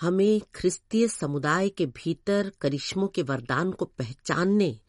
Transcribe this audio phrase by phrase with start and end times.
[0.00, 4.80] हमें ख्रिस्तीय समुदाय के भीतर करिश्मों के वरदान को पहचानने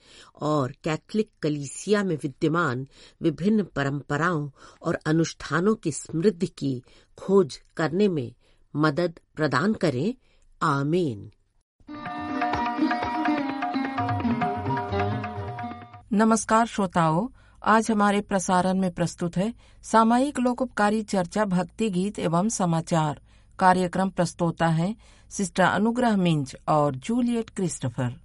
[0.41, 2.87] और कैथलिक कलीसिया में विद्यमान
[3.21, 4.49] विभिन्न परंपराओं
[4.81, 6.83] और अनुष्ठानों की समृद्धि की
[7.17, 8.35] खोज करने में
[8.75, 10.15] मदद प्रदान करें।
[10.61, 11.31] आमीन।
[16.13, 17.27] नमस्कार श्रोताओं,
[17.63, 19.53] आज हमारे प्रसारण में प्रस्तुत है
[19.83, 23.21] सामयिक लोकोपकारी चर्चा भक्ति गीत एवं समाचार।
[23.59, 24.95] कार्यक्रम प्रस्तोता है
[25.29, 28.15] सिस्टर अनुग्रह मिंज और जूलियट क्रिस्टोफर।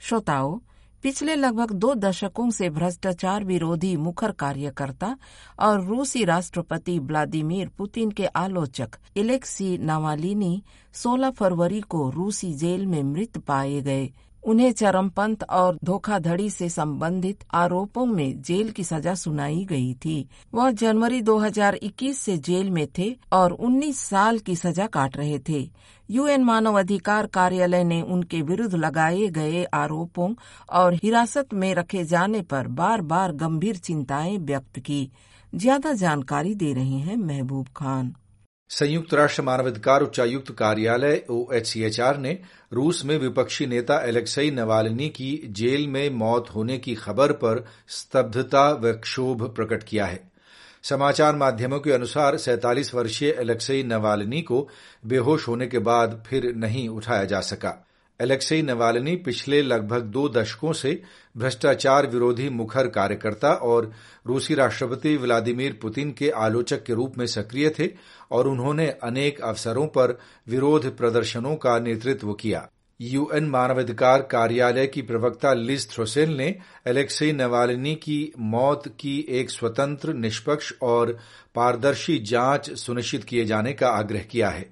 [0.00, 0.58] श्रोताओं,
[1.02, 5.16] पिछले लगभग दो दशकों से भ्रष्टाचार विरोधी मुखर कार्यकर्ता
[5.60, 10.62] और रूसी राष्ट्रपति व्लादिमीर पुतिन के आलोचक इलेक्सी नावालिनी
[10.94, 14.12] 16 फरवरी को रूसी जेल में मृत पाए गए।
[14.44, 20.70] उन्हें चरमपंथ और धोखाधड़ी से संबंधित आरोपों में जेल की सजा सुनाई गई थी। वह
[20.70, 25.68] जनवरी 2021 से जेल में थे और 19 साल की सजा काट रहे थे।
[26.10, 30.34] यूएन मानव अधिकार कार्यालय ने उनके विरुद्ध लगाए गए आरोपों
[30.72, 35.10] और हिरासत में रखे जाने पर बार बार गंभीर चिंताएँ व्यक्त की।
[35.54, 38.14] ज़्यादा जानकारी दे रहे हैं महबूब खान।
[38.70, 42.38] संयुक्त राष्ट्र मानवाधिकार उच्चायुक्त कार्यालय ओएचसीएचआर ने
[42.72, 48.70] रूस में विपक्षी नेता एलेक्सई नवालिनी की जेल में मौत होने की खबर पर स्तब्धता
[48.72, 50.20] व क्षोभ प्रकट किया है।
[50.82, 54.68] समाचार माध्यमों के अनुसार सैंतालीस वर्षीय एलेक्सई नवालिनी को
[55.06, 57.89] बेहोश होने के बाद फिर नहीं उठाया जा सका।
[58.20, 61.02] एलेक्सई नवालिनी पिछले लगभग दो दशकों से
[61.36, 63.90] भ्रष्टाचार विरोधी मुखर कार्यकर्ता और
[64.26, 67.88] रूसी राष्ट्रपति व्लादिमीर पुतिन के आलोचक के रूप में सक्रिय थे
[68.30, 72.68] और उन्होंने अनेक अवसरों पर विरोध प्रदर्शनों का नेतृत्व किया।
[73.00, 76.54] यूएन मानवाधिकार कार्यालय की प्रवक्ता लिज थ्रोसेल ने
[76.86, 81.16] एलेक्सई नवालिनी की मौत की एक स्वतंत्र, निष्पक्ष और
[81.54, 84.68] पारदर्शी जाँच सुनिश्चित किए जाने का आग्रह किया है।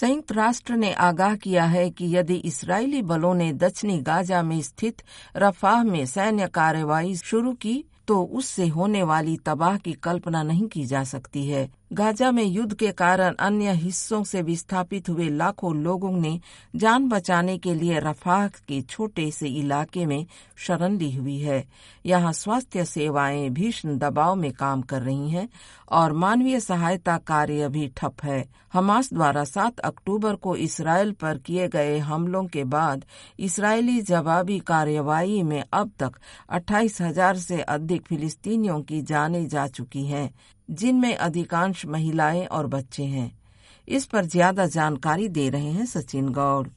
[0.00, 5.02] संयुक्त राष्ट्र ने आगाह किया है कि यदि इसराइली बलों ने दक्षिणी गाजा में स्थित
[5.36, 10.84] रफाह में सैन्य कार्रवाई शुरू की तो उससे होने वाली तबाह की कल्पना नहीं की
[10.86, 16.10] जा सकती है। गाजा में युद्ध के कारण अन्य हिस्सों से विस्थापित हुए लाखों लोगों
[16.12, 16.38] ने
[16.76, 21.64] जान बचाने के लिए रफाह के छोटे से इलाके में शरण ली हुई है।
[22.06, 25.48] यहाँ स्वास्थ्य सेवाएँ भीषण दबाव में काम कर रही हैं
[25.90, 31.68] और मानवीय सहायता कार्य भी ठप है। हमास द्वारा 7 अक्टूबर को इसराइल पर किए
[31.68, 33.04] गए हमलों के बाद
[33.38, 36.20] इसराइली जवाबी कार्यवाही में अब तक
[36.50, 40.30] अट्ठाईस हज़ार से अधिक फिलिस्तीनियों की जाने जा चुकी हैं।
[40.70, 43.30] जिनमें अधिकांश महिलाएँ और बच्चे हैं।
[43.88, 46.68] इस पर ज़्यादा जानकारी दे रहे हैं सचिन गौड़।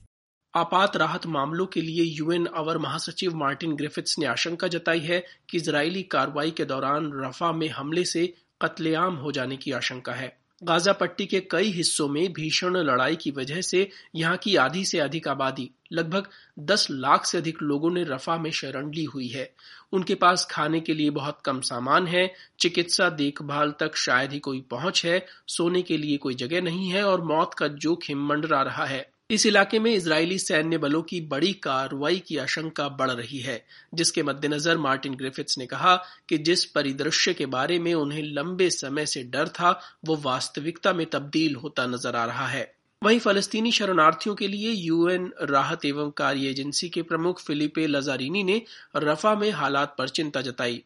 [0.54, 5.58] आपात राहत मामलों के लिए यूएन अवर महासचिव मार्टिन ग्रिफिथ्स ने आशंका जताई है कि
[5.58, 10.94] इजरायली कार्रवाई के दौरान रफा में हमले से कत्लेआम हो जाने की आशंका है। गाजा
[10.94, 15.28] पट्टी के कई हिस्सों में भीषण लड़ाई की वजह से यहाँ की आधी से अधिक
[15.28, 16.28] आबादी, लगभग
[16.59, 19.53] 10 लाख से अधिक लोगों ने रफा में शरण ली हुई है।
[19.94, 24.62] उनके पास खाने के लिए बहुत कम सामान है, चिकित्सा देखभाल तक शायद ही कोई
[24.62, 28.85] पहुँच है, सोने के लिए कोई जगह नहीं है और मौत का जोखिम मंडरा रहा
[28.85, 33.66] है। इस इलाके में इजरायली सैन्य बलों की बड़ी कार्रवाई की आशंका बढ़ रही है,
[33.94, 35.96] जिसके मद्देनजर मार्टिन ग्रिफिथ्स ने कहा
[36.30, 41.06] कि जिस परिदृश्य के बारे में उन्हें लंबे समय से डर था, वो वास्तविकता में
[41.06, 46.50] तब्दील होता नज़र आ रहा है। वहीं फलस्तीनी शरणार्थियों के लिए यूएन राहत एवं कार्य
[46.50, 48.62] एजेंसी के प्रमुख फिलिपे लजारिनी ने
[48.96, 50.84] रफा में हालात पर चिंता जताई।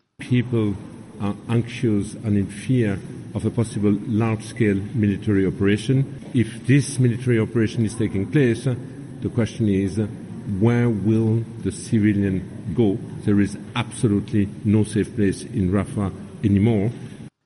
[3.38, 6.06] Of a possible large-scale military operation.
[6.34, 10.00] If this military operation is taking place, the question is,
[10.60, 12.38] where will the civilian
[12.76, 12.98] go?
[13.26, 16.12] There is absolutely no safe place in Rafah
[16.44, 16.92] anymore.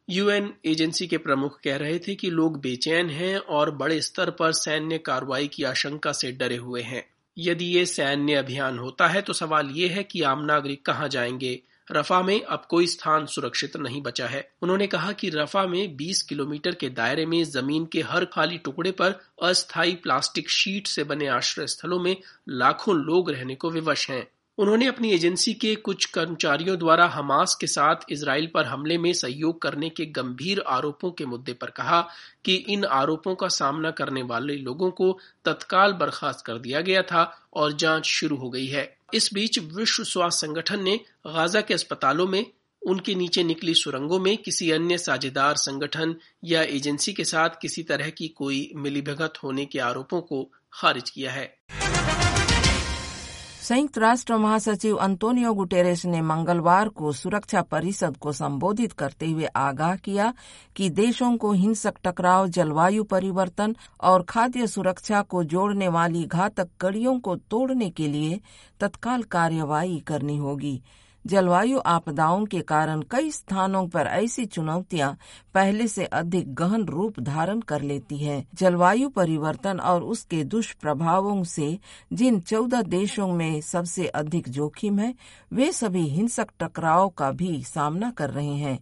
[0.09, 4.51] UN agency के प्रमुख कह रहे थे कि लोग बेचैन हैं और बड़े स्तर पर
[4.51, 7.03] सैन्य कार्रवाई की आशंका से डरे हुए हैं
[7.37, 11.59] यदि ये सैन्य अभियान होता है तो सवाल ये है कि आम नागरिक कहाँ जाएँगे
[11.93, 16.21] रफा में अब कोई स्थान सुरक्षित नहीं बचा है। उन्होंने कहा कि रफा में 20
[16.21, 21.27] किलोमीटर के दायरे में ज़मीन के हर खाली टुकड़े पर अस्थायी प्लास्टिक शीट से बने
[21.27, 22.15] आश्रय स्थलों में
[22.49, 27.67] लाखों लोग रहने को विवश हैं। उन्होंने अपनी एजेंसी के कुछ कर्मचारियों द्वारा हमास के
[27.67, 32.07] साथ इसराइल पर हमले में सहयोग करने के गंभीर आरोपों के मुद्दे पर कहा
[32.45, 37.41] कि इन आरोपों का सामना करने वाले लोगों को तत्काल बर्खास्त कर दिया गया था
[37.53, 42.27] और जाँच शुरू हो गई है। इस बीच विश्व स्वास्थ्य संगठन ने गाजा के अस्पतालों
[42.27, 42.45] में,
[42.81, 48.09] उनके नीचे निकली सुरंगों में किसी अन्य साझेदार संगठन या एजेंसी के साथ किसी तरह
[48.09, 51.57] की कोई मिलीभगत होने के आरोपों को खारिज किया है।
[53.61, 59.95] संयुक्त राष्ट्र महासचिव अंतोनियो गुटेरेस ने मंगलवार को सुरक्षा परिषद को संबोधित करते हुए आगाह
[59.95, 60.33] किया
[60.75, 67.19] कि देशों को हिंसक टकराव, जलवायु परिवर्तन और खाद्य सुरक्षा को जोड़ने वाली घातक कड़ियों
[67.19, 68.39] को तोड़ने के लिए
[68.79, 70.81] तत्काल कार्यवाही करनी होगी।
[71.25, 75.11] जलवायु आपदाओं के कारण कई स्थानों पर ऐसी चुनौतियाँ
[75.53, 81.77] पहले से अधिक गहन रूप धारण कर लेती है। जलवायु परिवर्तन और उसके दुष्प्रभावों से
[82.13, 85.13] जिन चौदह देशों में सबसे अधिक जोखिम है,
[85.53, 88.79] वे सभी हिंसक टकराव का भी सामना कर रहे हैं।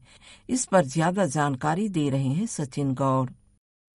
[0.49, 3.29] इस पर ज़्यादा जानकारी दे रहे हैं सचिन गौड़।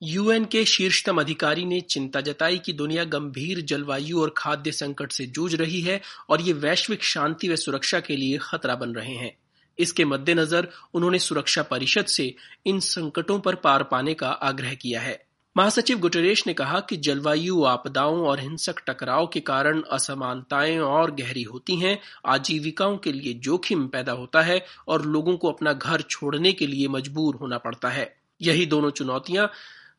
[0.07, 5.27] यूएन के शीर्षतम अधिकारी ने चिंता जताई कि दुनिया गंभीर जलवायु और खाद्य संकट से
[5.27, 9.37] जूझ रही है और ये वैश्विक शांति व सुरक्षा के लिए खतरा बन रहे हैं।
[9.79, 12.35] इसके मद्देनजर उन्होंने सुरक्षा परिषद से
[12.67, 17.65] इन संकटों पर पार पाने का आग्रह किया है। महासचिव गुटरेश ने कहा कि जलवायु
[17.65, 23.87] आपदाओं और हिंसक टकराव के कारण असमानताएँ और गहरी होती हैं, आजीविकाओं के लिए जोखिम
[23.89, 28.17] पैदा होता है और लोगों को अपना घर छोड़ने के लिए मजबूर होना पड़ता है।
[28.43, 29.51] यही दोनों चुनौतियाँ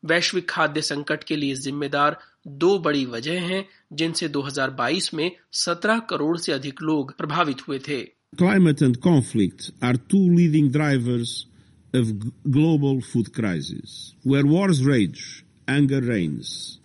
[0.04, 6.36] वैश्विक खाद्य संकट के लिए जिम्मेदार दो बड़ी वजह हैं, जिनसे 2022 में 17 करोड़
[6.38, 8.02] से अधिक लोग प्रभावित हुए थे।
[8.38, 11.46] Climate and conflict are two leading drivers
[11.96, 12.06] of
[12.48, 15.18] global food crisis where wars rage
[15.68, 16.78] anger reigns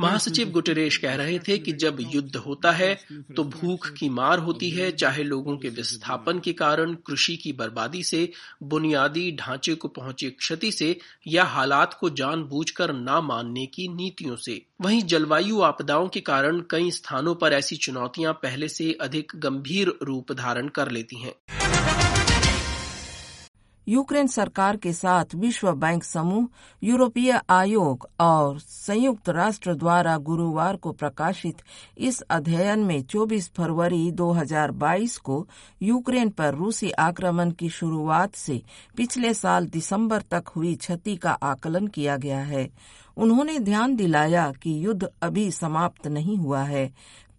[0.00, 2.94] महासचिव गुटरेश कह रहे थे कि जब युद्ध होता है
[3.36, 8.02] तो भूख की मार होती है, चाहे लोगों के विस्थापन के कारण, कृषि की बर्बादी
[8.02, 14.36] से, बुनियादी ढांचे को पहुँचे क्षति से, या हालात को जानबूझकर ना मानने की नीतियों
[14.36, 19.92] से। वहीं जलवायु आपदाओं के कारण कई स्थानों पर ऐसी चुनौतियाँ पहले से अधिक गंभीर
[20.02, 21.59] रूप धारण कर लेती हैं।
[23.88, 26.48] यूक्रेन सरकार के साथ विश्व बैंक समूह,
[26.82, 31.62] यूरोपीय आयोग और संयुक्त राष्ट्र द्वारा गुरुवार को प्रकाशित
[31.98, 35.46] इस अध्ययन में 24 फरवरी 2022 को
[35.82, 38.62] यूक्रेन पर रूसी आक्रमण की शुरुआत से
[38.96, 42.68] पिछले साल दिसंबर तक हुई क्षति का आकलन किया गया है।
[43.16, 46.90] उन्होंने ध्यान दिलाया कि युद्ध अभी समाप्त नहीं हुआ है,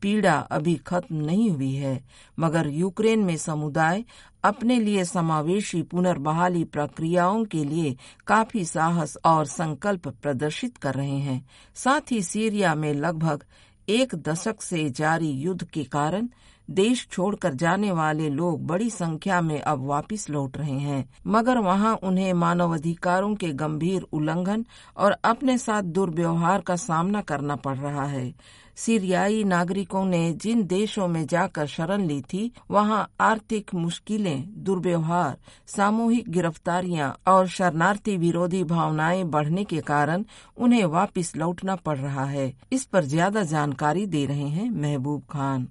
[0.02, 2.04] पीड़ा अभी खत्म नहीं हुई है,
[2.40, 4.04] मगर यूक्रेन में समुदाय
[4.44, 7.98] अपने लिए समावेशी पुनर्बहाली प्रक्रियाओं के लिए
[8.28, 11.46] काफ़ी साहस और संकल्प प्रदर्शित कर रहे हैं।
[11.76, 13.44] साथ ही सीरिया में लगभग
[13.90, 16.28] एक दशक से जारी युद्ध के कारण
[16.72, 21.94] देश छोड़कर जाने वाले लोग बड़ी संख्या में अब वापस लौट रहे हैं। मगर वहाँ
[22.04, 24.66] उन्हें मानवाधिकारों के गंभीर उल्लंघन
[24.98, 28.34] और अपने साथ दुर्व्यवहार का सामना करना पड़ रहा है।
[28.78, 35.38] सीरियाई नागरिकों ने जिन देशों में जाकर शरण ली थी, वहाँ आर्थिक मुश्किलें, दुर्व्यवहार,
[35.68, 40.24] सामूहिक गिरफ्तारियाँ और शरणार्थी विरोधी भावनाएँ बढ़ने के कारण
[40.58, 45.68] उन्हें वापस लौटना पड़ रहा है। इस पर ज़्यादा जानकारी दे रहे हैं महबूब खान।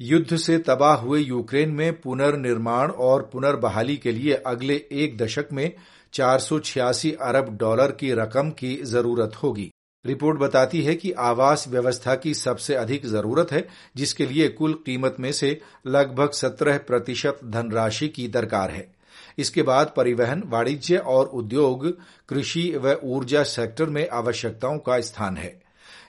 [0.00, 5.72] युद्ध से तबाह हुए यूक्रेन में पुनर्निर्माण और पुनर्बहाली के लिए अगले एक दशक में
[6.12, 9.70] चार सौ छियासी अरब डॉलर की रकम की ज़रूरत होगी।
[10.06, 15.16] रिपोर्ट बताती है कि आवास व्यवस्था की सबसे अधिक ज़रूरत है, जिसके लिए कुल कीमत
[15.20, 18.94] में से लगभग 17 प्रतिशत धनराशि की दरकार है।
[19.38, 25.61] इसके बाद परिवहन, वाणिज्य और उद्योग, कृषि व ऊर्जा सेक्टर में आवश्यकताओं का स्थान है।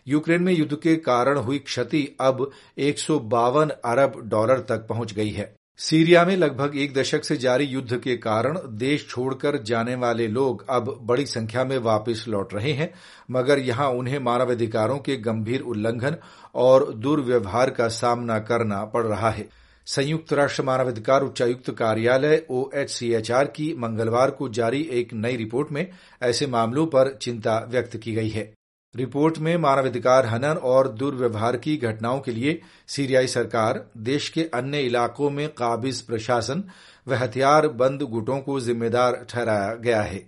[0.07, 5.13] यूक्रेन में युद्ध के कारण हुई क्षति अब एक सौ बावन अरब डॉलर तक पहुँच
[5.13, 9.95] गई है। सीरिया में लगभग एक दशक से जारी युद्ध के कारण देश छोड़कर जाने
[9.95, 12.89] वाले लोग अब बड़ी संख्या में वापस लौट रहे हैं,
[13.31, 16.17] मगर यहाँ उन्हें मानवाधिकारों के गंभीर उल्लंघन
[16.55, 19.49] और दुर्व्यवहार का सामना करना पड़ रहा है।
[19.87, 25.87] संयुक्त राष्ट्र मानवाधिकार उच्चायुक्त कार्यालय ओएचसीएचआर की मंगलवार को जारी एक नई रिपोर्ट में
[26.21, 28.51] ऐसे मामलों पर चिंता व्यक्त की गई है।
[28.95, 34.81] रिपोर्ट में मानवाधिकार हनन और दुर्व्यवहार की घटनाओं के लिए सीरियाई सरकार, देश के अन्य
[34.81, 36.63] इलाकों में काबिज प्रशासन
[37.07, 40.27] व हथियार बंद गुटों को जिम्मेदार ठहराया गया है।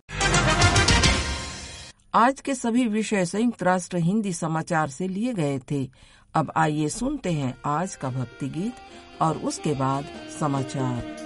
[2.13, 5.89] आज के सभी विषय संयुक्त राष्ट्र हिंदी समाचार से लिए गए थे।
[6.35, 10.05] अब आइए सुनते हैं आज का भक्ति गीत और उसके बाद
[10.39, 11.24] समाचार।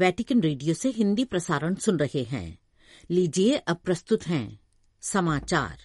[0.00, 2.58] वेटिकन रेडियो से हिंदी प्रसारण सुन रहे हैं।
[3.10, 4.60] लीजिए, अब प्रस्तुत हैं।
[5.00, 5.78] समाचार।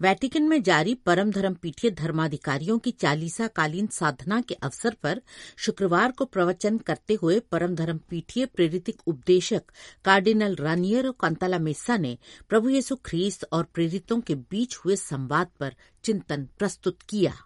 [0.00, 5.22] वेटिकन में जारी परम धर्म पीठीय धर्माधिकारियों की चालीसा कालीन साधना के अवसर पर
[5.56, 9.62] शुक्रवार को प्रवचन करते हुए परम धर्म पीठीय प्रेरितिक उपदेशक
[10.04, 15.74] कार्डिनल रानियर कांताला मेस्सा ने प्रभु येसु ख्रीस्त और प्रेरितों के बीच हुए संवाद पर
[16.04, 17.36] चिंतन प्रस्तुत किया।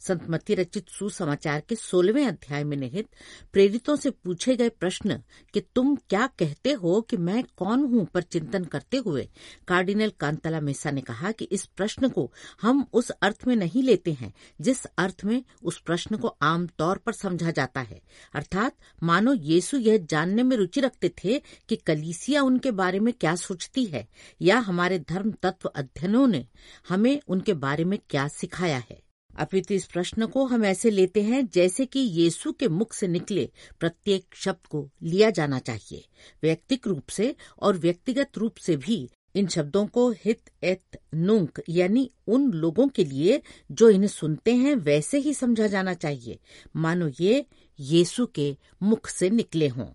[0.00, 3.08] संत मत्ती रचित सुसमाचार के सोलहवें अध्याय में निहित
[3.52, 5.22] प्रेरितों से पूछे गए प्रश्न
[5.54, 9.28] कि तुम क्या कहते हो कि मैं कौन हूँ पर चिंतन करते हुए?
[9.68, 14.12] कार्डिनल कांतला मेसा ने कहा कि इस प्रश्न को हम उस अर्थ में नहीं लेते
[14.12, 18.00] हैं, जिस अर्थ में उस प्रश्न को आमतौर पर समझा जाता है।
[18.34, 23.36] अर्थात, मानो येसु यह जानने में रुचि रखते थे कि कलीसिया उनके बारे में क्या
[23.36, 24.08] सोचती है,
[24.42, 26.46] या हमारे धर्म तत्व अध्ययनों ने
[26.88, 29.05] हमें उनके बारे में क्या सिखाया है।
[29.38, 33.48] अपितु इस प्रश्न को हम ऐसे लेते हैं जैसे कि यीशु के मुख से निकले
[33.80, 36.04] प्रत्येक शब्द को लिया जाना चाहिए,
[36.42, 42.10] व्यक्तिक रूप से और व्यक्तिगत रूप से भी। इन शब्दों को हित एत नुंक यानी
[42.26, 43.40] उन लोगों के लिए
[43.72, 46.38] जो इन्हें सुनते हैं, वैसे ही समझा जाना चाहिए।
[46.76, 47.44] मानो ये
[47.78, 49.86] यीशु के मुख से निकले हों।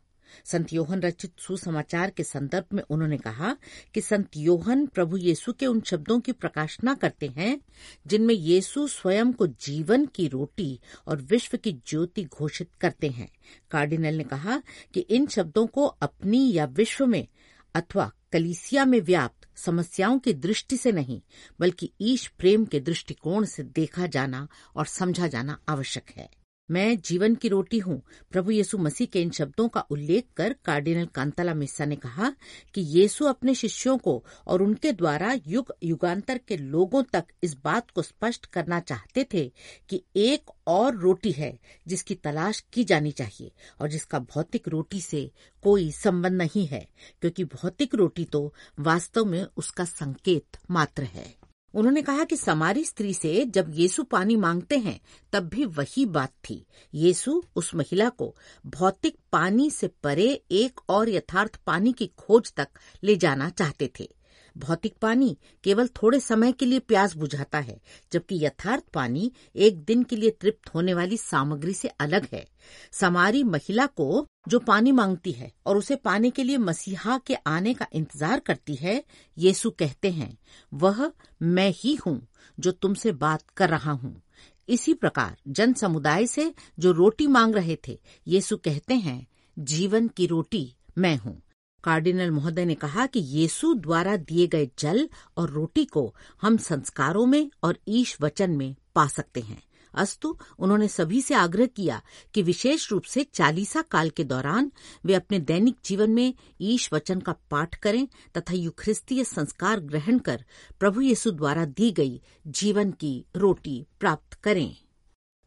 [0.46, 3.58] संत योहन रचित सुसमाचार के संदर्भ में उन्होंने कहा
[3.94, 7.62] कि संत योहन प्रभु येसु के उन शब्दों की प्रकाशना करते हैं,
[8.08, 13.32] जिनमें येसु स्वयं को जीवन की रोटी और विश्व की ज्योति घोषित करते हैं।
[13.72, 14.62] कार्डिनल ने कहा
[14.94, 17.28] कि इन शब्दों को अपनी या विश्व में
[17.76, 21.22] अथवा कलीसिया में व्याप्त समस्याओं की दृष्टि से नहीं,
[21.60, 26.41] बल्कि ईश प्रेम के दृष्टिकोण से देखा जाना और समझा जाना आवश्यक है।
[26.72, 28.02] मैं जीवन की रोटी हूँ।
[28.32, 32.30] प्रभु येसु मसीह के इन शब्दों का उल्लेख कर कार्डिनल कांताला मिस्सा ने कहा
[32.76, 37.92] कि येसु अपने शिष्यों को और उनके द्वारा युग युगांतर के लोगों तक इस बात
[37.92, 39.46] को स्पष्ट करना चाहते थे
[39.90, 43.52] कि एक और रोटी है जिसकी तलाश की जानी चाहिए
[43.82, 45.30] और जिसका भौतिक रोटी से
[45.64, 46.88] कोई संबंध नहीं है,
[47.22, 51.41] क्योंकि भौतिक रोटी तो वास्तव में उसका संकेत मात्र है।
[51.74, 55.02] उन्होंने कहा कि समारी स्त्री से जब येसु पानी मांगते हैं,
[55.34, 58.36] तब भी वही बात थी। येसु उस महिला को
[58.66, 62.68] भौतिक पानी से परे एक और यथार्थ पानी की खोज तक
[63.04, 64.21] ले जाना चाहते थे।
[64.56, 67.80] भौतिक पानी केवल थोड़े समय के लिए प्यास बुझाता है,
[68.12, 72.46] जबकि यथार्थ पानी एक दिन के लिए तृप्त होने वाली सामग्री से अलग है।
[72.92, 77.74] समारी महिला को जो पानी मांगती है और उसे पाने के लिए मसीहा के आने
[77.74, 79.04] का इंतज़ार करती है
[79.38, 80.38] यीशु कहते हैं,
[80.72, 82.22] वह मैं ही हूँ
[82.58, 84.22] जो तुमसे बात कर रहा हूँ।
[84.70, 89.26] इसी प्रकार जन समुदाय से जो रोटी मांग रहे थे यीशु कहते हैं,
[89.58, 91.42] जीवन की रोटी मैं हूँ।
[91.84, 97.26] कार्डिनल महोदय ने कहा कि यीशु द्वारा दिए गए जल और रोटी को हम संस्कारों
[97.26, 99.62] में और ईश वचन में पा सकते हैं।
[99.94, 102.02] अस्तु, उन्होंने सभी से आग्रह किया
[102.34, 104.72] कि विशेष रूप से चालीसा काल के दौरान
[105.06, 108.08] वे अपने दैनिक जीवन में ईश वचन का पाठ करें
[108.38, 110.46] तथा युख्रिस्तीय संस्कार ग्रहण कर
[110.80, 114.76] प्रभु येसु द्वारा दी गई जीवन की रोटी प्राप्त करें।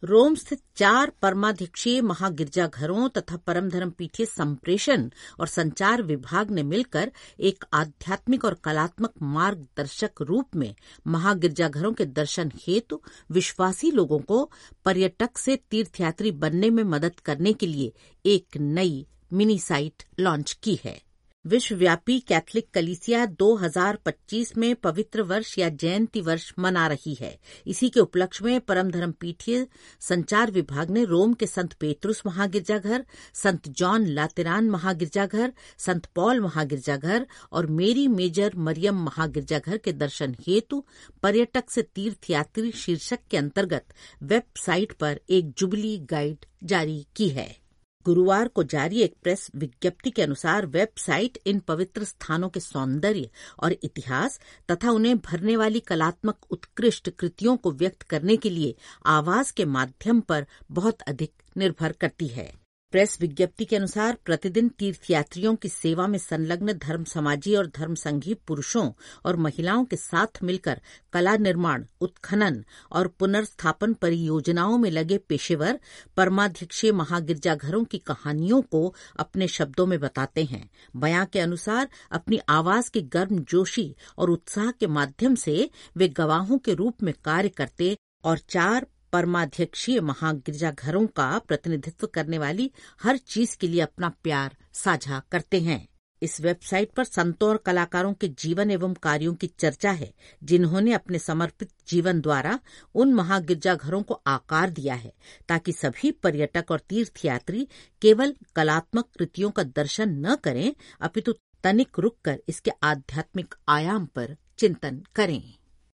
[0.04, 5.08] रोम स्थित चार परमाध्यक्षीय महागिरजाघरों तथा परम धर्म पीठीय संप्रेषण
[5.40, 10.74] और संचार विभाग ने मिलकर एक आध्यात्मिक और कलात्मक मार्गदर्शक रूप में
[11.06, 14.50] महागिरजाघरों के दर्शन हेतु विश्वासी लोगों को
[14.84, 17.92] पर्यटक से तीर्थयात्री बनने में मदद करने के लिए
[18.26, 21.00] एक नई मिनी साइट लॉन्च की है।
[21.46, 28.00] विश्वव्यापी कैथलिक कलिसिया 2025 में पवित्र वर्ष या जयंती वर्ष मना रही है। इसी के
[28.00, 29.66] उपलक्ष्य में परम धर्म पीठीय
[30.00, 37.26] संचार विभाग ने रोम के संत पेत्रुस महागिरजाघर, संत जॉन लातेरान महागिरजाघर, संत पॉल महागिरजाघर
[37.52, 40.84] और मेरी मेजर मरियम महागिरजाघर के दर्शन हेतु
[41.22, 43.84] पर्यटक से तीर्थयात्री शीर्षक के अंतर्गत
[44.22, 47.63] वेबसाइट पर एक जुबली गाइड जारी की है।
[48.04, 53.30] गुरुवार को जारी एक प्रेस विज्ञप्ति के अनुसार वेबसाइट इन पवित्र स्थानों के सौंदर्य
[53.62, 58.74] और इतिहास तथा उन्हें भरने वाली कलात्मक उत्कृष्ट कृतियों को व्यक्त करने के लिए
[59.06, 62.63] आवाज़ के माध्यम पर बहुत अधिक निर्भर करती है।
[62.94, 68.34] प्रेस विज्ञप्ति के अनुसार प्रतिदिन तीर्थयात्रियों की सेवा में संलग्न धर्म समाजी और धर्म संघी
[68.34, 68.92] पुरुषों
[69.24, 70.80] और महिलाओं के साथ मिलकर
[71.12, 75.80] कला निर्माण, उत्खनन और पुनर्स्थापन परियोजनाओं में लगे पेशेवर
[76.16, 82.90] परमाध्यक्षीय महागिरजाघरों की कहानियों को अपने शब्दों में बताते हैं। बयां के अनुसार अपनी आवाज़
[82.90, 87.96] की गर्म जोशी और उत्साह के माध्यम से वे गवाहों के रूप में कार्य करते
[88.24, 92.70] और चार परमाध्यक्षीय महागिरजाघरों का प्रतिनिधित्व करने वाली
[93.02, 95.88] हर चीज़ के लिए अपना प्यार साझा करते हैं।
[96.22, 101.18] इस वेबसाइट पर संतों और कलाकारों के जीवन एवं कार्यों की चर्चा है, जिन्होंने अपने
[101.18, 102.58] समर्पित जीवन द्वारा
[102.94, 105.12] उन महागिरजाघरों को आकार दिया है,
[105.48, 107.68] ताकि सभी पर्यटक और तीर्थयात्री
[108.02, 111.32] केवल कलात्मक कृतियों का दर्शन न करें, अपितु
[111.64, 115.54] तनिक रुककर इसके आध्यात्मिक आयाम पर चिंतन करें।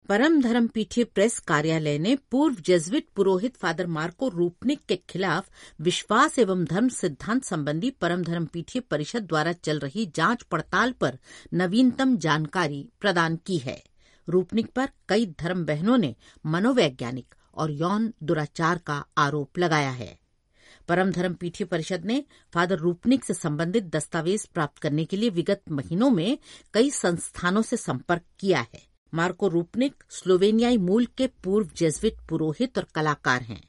[0.09, 5.49] परम धर्म पीठीय प्रेस कार्यालय ने पूर्व जेजविट पुरोहित फादर मार्को रूपनिक के खिलाफ
[5.81, 11.17] विश्वास एवं धर्म सिद्धांत संबंधी परम धर्म पीठीय परिषद द्वारा चल रही जाँच पड़ताल पर
[11.53, 13.83] नवीनतम जानकारी प्रदान की है।
[14.27, 20.19] रूपनिक पर कई धर्म बहनों ने मनोवैज्ञानिक और यौन दुराचार का आरोप लगाया है।
[20.88, 25.62] परम धर्म पीठीय परिषद ने फादर रूपनिक से संबंधित दस्तावेज़ प्राप्त करने के लिए विगत
[25.71, 26.38] महीनों में
[26.73, 32.88] कई संस्थानों से संपर्क किया है। मार्को रूपनिक स्लोवेनियाई मूल के पूर्व जेजविट पुरोहित और
[32.95, 33.62] कलाकार हैं।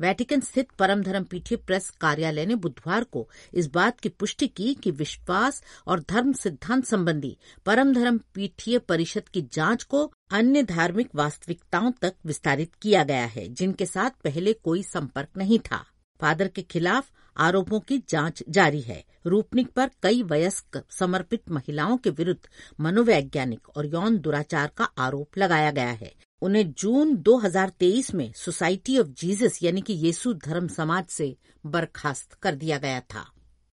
[0.00, 4.74] वेटिकन स्थित परम धर्म पीठीय प्रेस कार्यालय ने बुधवार को इस बात की पुष्टि की
[4.74, 11.08] कि विश्वास और धर्म सिद्धांत संबंधी परम धर्म पीठीय परिषद की जाँच को अन्य धार्मिक
[11.14, 15.84] वास्तविकताओं तक विस्तारित किया गया है, जिनके साथ पहले कोई संपर्क नहीं था।
[16.20, 22.10] फादर के खिलाफ आरोपों की जाँच जारी है। रूपनिक पर कई वयस्क, समर्पित महिलाओं के
[22.10, 22.48] विरुद्ध
[22.80, 29.06] मनोवैज्ञानिक और यौन दुराचार का आरोप लगाया गया है। उन्हें जून 2023 में सोसाइटी ऑफ़
[29.06, 33.30] जीसस यानी कि येसु धर्म समाज से बर्खास्त कर दिया गया था।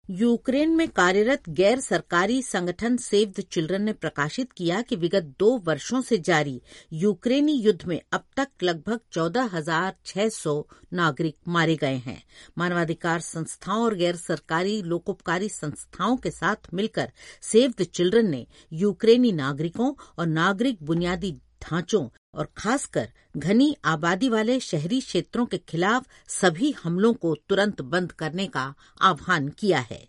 [0.09, 5.49] यूक्रेन में कार्यरत गैर सरकारी संगठन सेव द चिल्ड्रन ने प्रकाशित किया कि विगत दो
[5.66, 6.61] वर्षों से जारी
[6.92, 10.55] यूक्रेनी युद्ध में अब तक लगभग चौदह हज़ार छह सौ
[10.92, 12.23] नागरिक मारे गए हैं।
[12.59, 17.11] मानवाधिकार संस्थाओं और गैर सरकारी लोकोपकारी संस्थाओं के साथ मिलकर
[17.42, 24.61] सेव द चिल्ड्रन ने यूक्रेनी नागरिकों और नागरिक बुनियादी ढांचों और खासकर घनी आबादी वाले
[24.61, 30.09] शहरी क्षेत्रों के खिलाफ सभी हमलों को तुरंत बंद करने का आह्वान किया है।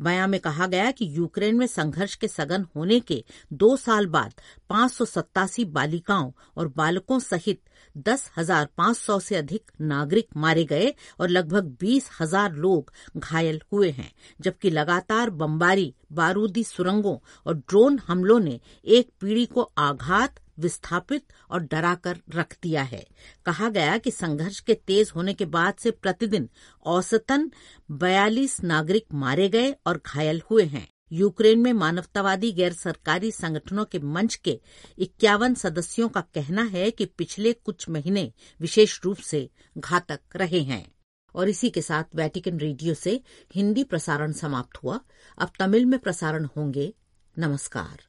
[0.00, 4.34] बयान में कहा गया कि यूक्रेन में संघर्ष के सघन होने के दो साल बाद
[4.68, 7.60] पाँच बालिकाओं और बालकों सहित
[7.98, 13.60] दस हज़ार पाँच सौ से अधिक नागरिक मारे गए और लगभग बीस हज़ार लोग घायल
[13.72, 20.40] हुए हैं, जबकि लगातार बमबारी, बारूदी सुरंगों और ड्रोन हमलों ने एक पीढ़ी को आघात,
[20.58, 23.04] विस्थापित और डराकर रख दिया है।
[23.46, 26.48] कहा गया कि संघर्ष के तेज होने के बाद से प्रतिदिन
[26.86, 27.50] औसतन
[27.98, 33.98] 42 नागरिक मारे गए और घायल हुए हैं। यूक्रेन में मानवतावादी गैर सरकारी संगठनों के
[33.98, 34.60] मंच के
[34.98, 40.92] इक्यावन सदस्यों का कहना है कि पिछले कुछ महीने विशेष रूप से घातक रहे हैं।
[41.34, 43.20] और इसी के साथ वैटिकन रेडियो से
[43.54, 45.00] हिंदी प्रसारण समाप्त हुआ।
[45.38, 46.94] अब तमिल में प्रसारण होंगे।
[47.38, 47.96] नमस्कार।